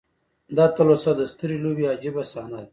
[0.57, 2.69] دا تلوسه د سترې لوبې عجیبه صحنه ده.